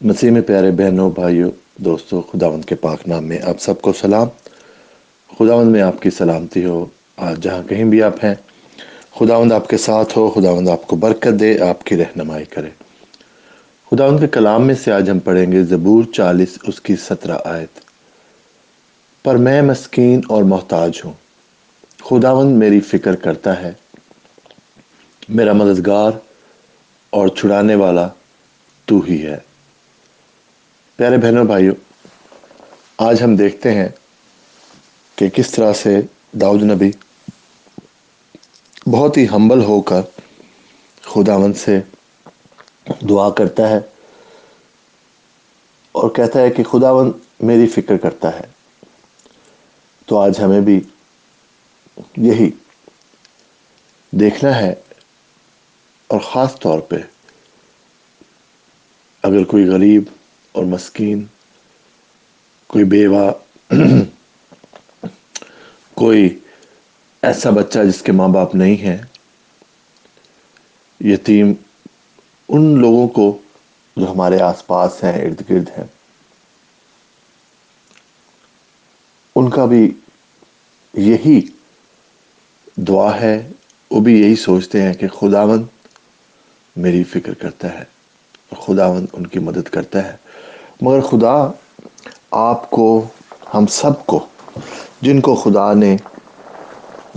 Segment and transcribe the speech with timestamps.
[0.00, 4.28] مسیح میں پیارے بہنوں، بھائیوں، دوستوں، خداوند کے پاک نام میں آپ سب کو سلام۔
[5.38, 8.34] خداوند میں آپ کی سلامتی ہو۔ آج جہاں کہیں بھی آپ ہیں،
[9.18, 12.68] خداوند آپ کے ساتھ ہو، خداوند آپ کو برکت دے، آپ کی رہنمائی کرے۔
[13.90, 17.80] خداوند کے کلام میں سے آج ہم پڑھیں گے زبور چالیس، اس کی سترہ آیت۔
[19.22, 21.12] پر میں مسکین اور محتاج ہوں۔
[22.04, 23.72] خداوند میری فکر کرتا ہے،
[25.28, 26.10] میرا مددگار
[27.10, 28.08] اور چھڑانے والا
[28.84, 29.55] تو ہی ہے۔
[30.98, 31.74] پیارے بہنوں بھائیوں،
[32.98, 33.88] آج ہم دیکھتے ہیں
[35.18, 36.00] کہ کس طرح سے
[36.40, 36.90] داؤد نبی
[38.86, 40.00] بہت ہی ہمبل ہو کر
[41.04, 41.80] خداون سے
[43.02, 43.78] دعا کرتا ہے
[45.94, 47.10] اور کہتا ہے کہ خداون
[47.40, 48.46] میری فکر کرتا ہے۔
[50.08, 50.80] تو آج ہمیں بھی
[52.18, 52.50] یہی
[54.12, 54.72] دیکھنا ہے
[56.10, 56.96] اور خاص طور پہ
[59.24, 60.04] اگر کوئی غریب
[60.56, 61.24] اور مسکین،
[62.66, 63.32] کوئی بیوہ،
[65.94, 66.38] کوئی
[67.22, 68.98] ایسا بچہ جس کے ماں باپ نہیں ہیں،
[71.00, 71.52] یتیم
[72.48, 73.38] ان لوگوں کو
[73.96, 75.84] جو ہمارے آس پاس ہیں، ارد گرد ہیں۔
[79.36, 79.92] ان کا بھی
[80.94, 81.40] یہی
[82.76, 83.48] دعا ہے،
[83.90, 85.64] وہ بھی یہی سوچتے ہیں کہ خداون
[86.76, 87.84] میری فکر کرتا ہے
[88.48, 90.25] اور خداون ان کی مدد کرتا ہے۔
[90.80, 91.50] مگر خدا
[92.30, 93.06] آپ کو،
[93.54, 94.26] ہم سب کو،
[95.00, 95.96] جن کو خدا نے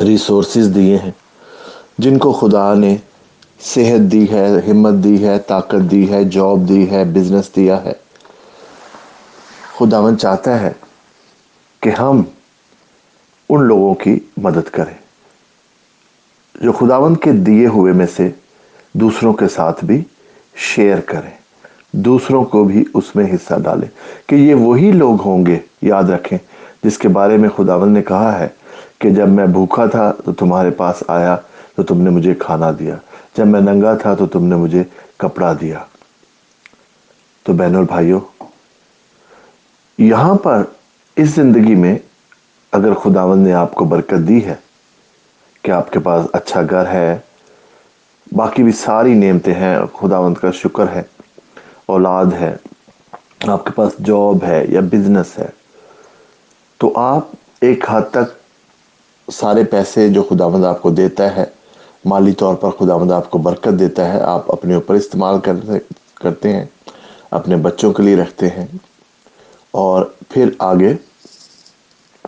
[0.00, 1.10] ریسورسز دیے ہیں،
[1.98, 2.96] جن کو خدا نے
[3.60, 7.92] صحت دی ہے، ہمت دی ہے، طاقت دی ہے جاب دی ہے بزنس دیا ہے۔
[9.78, 10.72] خداون چاہتا ہے
[11.80, 12.22] کہ ہم
[13.48, 14.94] ان لوگوں کی مدد کریں،
[16.54, 18.30] جو خداون کے دیے ہوئے میں سے
[18.92, 20.02] دوسروں کے ساتھ بھی
[20.56, 21.41] شیئر کریں۔
[21.92, 23.88] دوسروں کو بھی اس میں حصہ ڈالیں۔
[24.26, 26.38] کہ یہ وہی لوگ ہوں گے، یاد رکھیں،
[26.84, 28.48] جس کے بارے میں خداون نے کہا ہے
[28.98, 31.36] کہ جب میں بھوکا تھا تو تمہارے پاس آیا،
[31.76, 32.96] تو تم نے مجھے کھانا دیا۔
[33.36, 34.82] جب میں ننگا تھا تو تم نے مجھے
[35.16, 35.78] کپڑا دیا۔
[37.42, 38.20] تو بہن اور بھائیوں،
[39.98, 40.62] یہاں پر
[41.16, 41.98] اس زندگی میں
[42.72, 44.54] اگر خداون نے آپ کو برکت دی ہے
[45.62, 47.18] کہ آپ کے پاس اچھا گھر ہے،
[48.32, 51.02] باقی بھی ساری نعمتیں ہیں، خداوند کا شکر ہے
[51.88, 52.54] اولاد ہے،
[53.48, 55.48] آپ کے پاس جاب ہے یا بزنس ہے،
[56.80, 57.28] تو آپ
[57.60, 61.44] ایک حد تک سارے پیسے جو خداوند آپ کو دیتا ہے،
[62.04, 65.40] مالی طور پر خداوند آپ کو برکت دیتا ہے، آپ اپنے اوپر استعمال
[66.16, 66.64] کرتے ہیں،
[67.30, 68.66] اپنے بچوں کے لیے رکھتے ہیں،
[69.74, 70.92] اور پھر آگے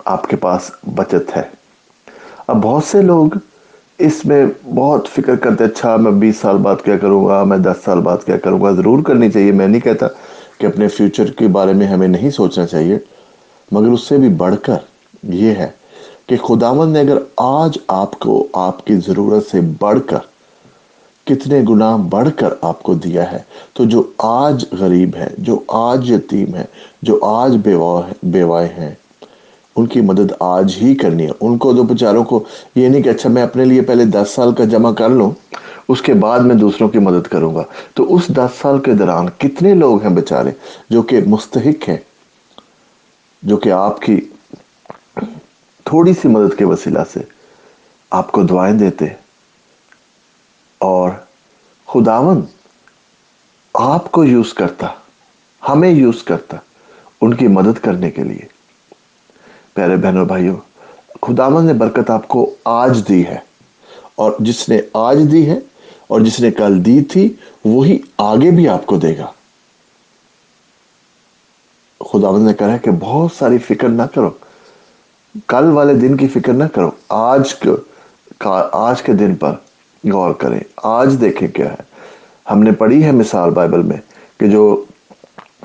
[0.07, 1.43] آپ کے پاس بچت ہے۔
[2.47, 3.37] اب بہت سے لوگ
[3.99, 4.44] اس میں
[4.75, 8.25] بہت فکر کرتے اچھا میں بیس سال بعد کیا کروں گا؟ میں دس سال بعد
[8.27, 10.06] کیا کروں گا؟ ضرور کرنی چاہیے۔ میں نہیں کہتا
[10.59, 12.99] کہ اپنے فیوچر کے بارے میں ہمیں نہیں سوچنا چاہیے،
[13.72, 14.77] مگر اس سے بھی بڑھ کر
[15.34, 15.69] یہ ہے
[16.27, 20.19] کہ خداون نے اگر آج آپ کو آپ کی ضرورت سے بڑھ کر
[21.25, 23.38] کتنے گناہ بڑھ کر آپ کو دیا ہے،
[23.72, 26.65] تو جو آج غریب ہے، جو آج یتیم ہے،
[27.03, 27.56] جو آج
[28.22, 28.94] بیوائے ہیں
[29.77, 32.45] ان کی مدد آج ہی کرنی ہے۔ ان کو دو بچاروں کو
[32.77, 35.31] یہ نہیں کہ اچھا میں اپنے لیے پہلے دس سال کا جمع کر لوں،
[35.89, 37.62] اس کے بعد میں دوسروں کی مدد کروں گا۔
[37.95, 40.51] تو اس دس سال کے دوران کتنے لوگ ہیں بچارے
[40.91, 41.97] جو کہ مستحق ہیں،
[43.43, 44.21] جو کہ آپ کی
[45.85, 47.21] تھوڑی سی مدد کے وسیلہ سے
[48.11, 49.05] آپ کو دعائیں دیتے
[50.79, 51.11] اور
[51.87, 52.41] خداون
[53.75, 54.87] آپ کو یوز کرتا،
[55.69, 56.56] ہمیں یوز کرتا
[57.21, 58.54] ان کی مدد کرنے کے لیے۔
[59.75, 60.57] پیارے بہنوں بھائیوں
[61.23, 63.39] خداون نے برکت آپ کو آج دی ہے۔
[64.15, 65.59] اور جس نے آج دی ہے
[66.09, 69.33] اور جس نے کل دی تھی، وہی آگے بھی آپ کو دے گا۔
[72.01, 74.31] خداون نے کہا کہ بہت ساری فکر نہ کرو۔
[75.47, 77.55] کل والے دن کی فکر نہ کرو۔ آج
[78.73, 79.53] آج کے دن پر
[80.12, 81.83] غور کریں۔ آج دیکھیں کیا ہے۔
[82.51, 83.97] ہم نے پڑھی ہے مثال بائبل میں
[84.41, 84.85] کہ جو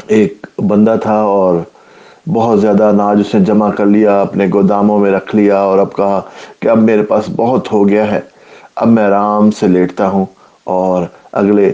[0.08, 1.56] ایک بندہ تھا اور
[2.34, 5.96] بہت زیادہ اناج اس نے جمع کر لیا، اپنے گوداموں میں رکھ لیا اور اب
[5.96, 6.22] کہا
[6.59, 8.20] کہ اب میرے پاس بہت ہو گیا ہے۔
[8.76, 10.26] اب میں آرام سے لیٹتا ہوں
[10.64, 11.72] اور اگلے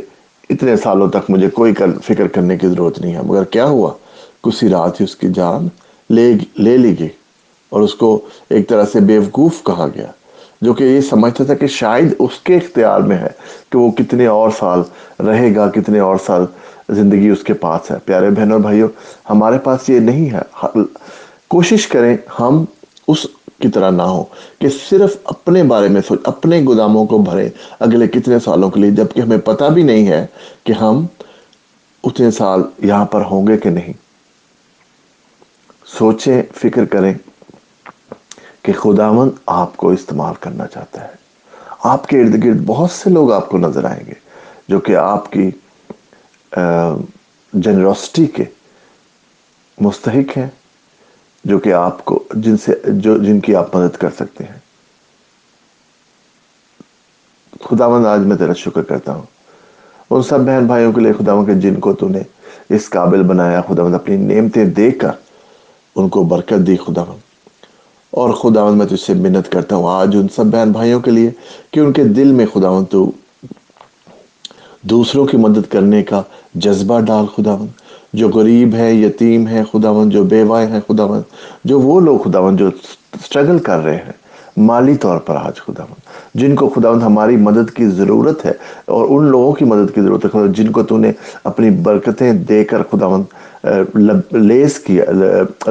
[0.50, 1.74] اتنے سالوں تک مجھے کوئی
[2.04, 3.92] فکر کرنے کی ضرورت نہیں ہے۔ مگر کیا ہوا؟
[4.44, 5.68] کسی رات ہی اس کی جان
[6.10, 7.08] لے لے لی گئی
[7.70, 8.20] اور اس کو
[8.50, 10.08] ایک طرح سے بیوقوف کہا گیا۔
[10.66, 13.28] جو کہ یہ سمجھتا تھا کہ شاید اس کے اختیار میں ہے
[13.70, 14.82] کہ وہ کتنے اور سال
[15.26, 16.46] رہے گا، کتنے اور سال
[16.90, 18.88] زندگی اس کے پاس ہے۔ پیارے بہن اور بھائیوں،
[19.30, 20.78] ہمارے پاس یہ نہیں ہے۔
[21.48, 22.66] کوشش کریں ہم
[23.08, 23.28] اس
[23.62, 24.24] کی طرح نہ ہو
[24.60, 28.92] کہ صرف اپنے بارے میں سوچ، اپنے گوداموں کو بھریں اگلے کتنے سالوں کے لیے،
[28.92, 30.26] جبکہ ہمیں پتہ بھی نہیں ہے
[30.64, 31.06] کہ ہم
[32.04, 33.94] اتنے سال یہاں پر ہوں گے کہ نہیں۔
[35.86, 37.14] سوچیں، فکر کریں۔
[38.66, 41.14] کہ خداون آپ کو استعمال کرنا چاہتا ہے۔
[41.84, 44.14] آپ کے ارد گرد بہت سے لوگ آپ کو نظر آئیں گے،
[44.68, 45.52] جو کہ آپ کی
[47.54, 48.44] جنروسٹی کے
[49.82, 50.48] مستحق ہیں،
[51.44, 54.60] جو کہ آپ کو، جن سے، جو، جن کی آپ مدد کر سکتے ہیں۔
[57.64, 59.24] خداوند آج میں تیرا شکر کرتا ہوں۔
[60.10, 62.22] ان سب بہن بھائیوں کے لیے خداوند کے جن کو تو نے
[62.70, 65.12] اس قابل بنایا، خداوند اپنی نعمتیں دے کر
[65.96, 67.25] ان کو برکت دی، خداوند۔
[68.16, 71.32] اور خداوند میں تجھ سے منت کرتا ہوں آج ان سب بہن بھائیوں کے لیے
[71.72, 73.12] کہ ان کے دل میں خداوند تو
[74.82, 76.22] دوسروں کی مدد کرنے کا
[76.54, 77.70] جذبہ ڈال خداوند۔
[78.14, 81.22] جو غریب ہے یتیم ہے خداوند جو بیوائے ہیں، خداوند
[81.66, 82.70] جو وہ لوگ خداوند جو
[83.26, 84.25] سٹرگل کر رہے ہیں۔
[84.58, 86.00] مالی طور پر آج خداوند
[86.34, 88.52] جن کو خداوند ہماری مدد کی ضرورت ہے
[88.86, 91.12] اور ان لوگوں کی مدد کی ضرورت ہے جن کو تو نے
[91.44, 93.24] اپنی برکتیں دے کر خداوند
[94.32, 95.06] لیس کیا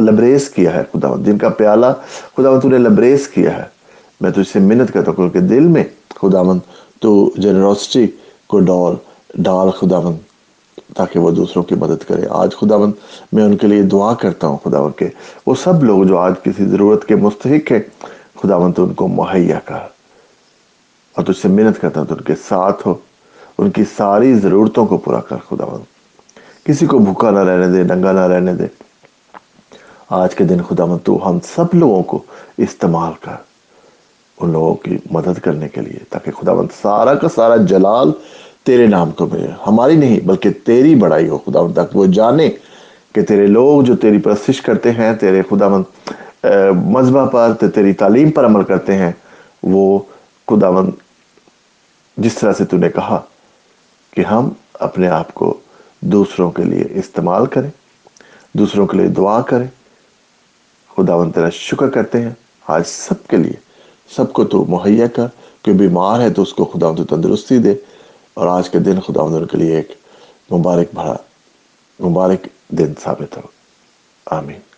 [0.00, 1.86] لبریز کیا ہے خداوند جن کا پیالہ
[2.36, 3.62] خداوند تو نے لبریز کیا ہے۔
[4.20, 5.84] میں تو اس سے منت کرتا ہوں کہ دل میں
[6.20, 6.60] خداوند
[7.00, 8.06] تو جنروسٹی
[8.46, 8.94] کو ڈال
[9.42, 10.16] ڈال خداوند
[10.96, 12.92] تاکہ وہ دوسروں کی مدد کرے۔ آج خداوند
[13.32, 15.08] میں ان کے لیے دعا کرتا ہوں خداوند کے
[15.46, 17.80] وہ سب لوگ جو آج کسی ضرورت کے مستحق ہیں
[18.42, 22.34] خداوند تو ان کو مہیا کر اور تجھ سے محنت کرتا ہوں تو ان کے
[22.48, 22.94] ساتھ ہو،
[23.58, 25.84] ان کی ساری ضرورتوں کو پورا کر خداوند۔
[26.64, 28.64] کسی کو بھوکا نہ رہنے دے، ننگا نہ رہنے دے۔
[30.10, 32.22] آج کے دن خداوند تو ہم سب لوگوں کو
[32.58, 33.36] استعمال کر
[34.40, 38.12] ان لوگوں کی مدد کرنے کے لیے، تاکہ خداوند سارا کا سارا جلال
[38.64, 42.50] تیرے نام کو ملے ہماری نہیں، بلکہ تیری بڑائی ہو۔ خدا تک وہ جانے
[43.12, 45.68] کہ تیرے لوگ جو تیری پرستش کرتے ہیں، تیرے خدا
[46.44, 49.12] مند مذہبہ پر تیری تعلیم پر عمل کرتے ہیں،
[49.62, 49.98] وہ
[50.46, 50.90] خدا مند
[52.16, 53.20] جس طرح سے تو نے کہا
[54.10, 55.60] کہ ہم اپنے آپ کو
[56.00, 57.70] دوسروں کے لیے استعمال کریں،
[58.52, 59.66] دوسروں کے لیے دعا کریں۔
[60.96, 62.30] خداون تیرا شکر کرتے ہیں،
[62.66, 63.54] آج سب کے لیے،
[64.16, 65.26] سب کو تو مہیا کر،
[65.62, 67.74] کہ بیمار ہے تو اس کو خدا تو تندرستی دے۔
[68.34, 69.92] اور آج کے دن خدا ان کے لیے ایک
[70.52, 71.16] مبارک بھرا،
[72.00, 73.42] مبارک دن ثابت ہو۔
[74.26, 74.73] آمین۔